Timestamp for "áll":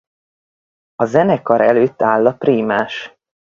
2.01-2.25